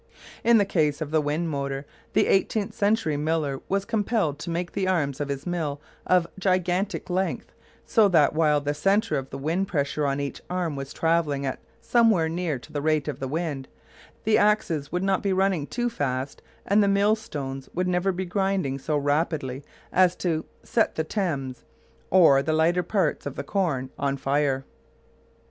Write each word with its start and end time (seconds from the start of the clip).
In 0.43 0.57
the 0.57 0.65
case 0.65 0.99
of 0.99 1.11
the 1.11 1.21
wind 1.21 1.49
motor 1.51 1.85
the 2.13 2.25
eighteenth 2.25 2.73
century 2.73 3.17
miller 3.17 3.61
was 3.69 3.85
compelled 3.85 4.39
to 4.39 4.49
make 4.49 4.71
the 4.71 4.87
arms 4.87 5.21
of 5.21 5.29
his 5.29 5.45
mill 5.45 5.79
of 6.07 6.25
gigantic 6.39 7.07
length, 7.07 7.51
so 7.85 8.07
that, 8.07 8.33
while 8.33 8.59
the 8.59 8.73
centre 8.73 9.15
of 9.15 9.29
the 9.29 9.37
wind 9.37 9.67
pressure 9.67 10.07
on 10.07 10.19
each 10.19 10.41
arm 10.49 10.75
was 10.75 10.91
travelling 10.91 11.45
at 11.45 11.59
somewhere 11.81 12.27
near 12.27 12.57
to 12.57 12.73
the 12.73 12.81
rate 12.81 13.07
of 13.07 13.19
the 13.19 13.27
wind, 13.27 13.67
the 14.23 14.39
axis 14.39 14.91
would 14.91 15.03
not 15.03 15.21
be 15.21 15.33
running 15.33 15.67
too 15.67 15.87
fast 15.87 16.41
and 16.65 16.81
the 16.81 16.87
mill 16.87 17.15
stones 17.15 17.69
would 17.75 17.87
never 17.87 18.11
be 18.11 18.25
grinding 18.25 18.79
so 18.79 18.97
rapidly 18.97 19.63
as 19.93 20.15
to 20.15 20.45
"set 20.63 20.95
the 20.95 21.03
tems 21.03 21.63
or 22.09 22.41
the 22.41 22.53
lighter 22.53 22.81
parts 22.81 23.27
of 23.27 23.35
the 23.35 23.43
corn 23.43 23.91
on 23.99 24.17
fire." 24.17 24.65